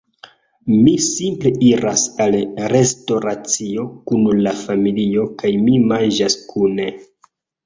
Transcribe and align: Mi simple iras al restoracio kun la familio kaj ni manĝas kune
Mi 0.85 0.93
simple 1.07 1.51
iras 1.67 2.05
al 2.25 2.37
restoracio 2.73 3.85
kun 4.09 4.25
la 4.47 4.55
familio 4.63 5.27
kaj 5.43 5.53
ni 5.69 5.77
manĝas 5.93 6.41
kune 6.55 6.91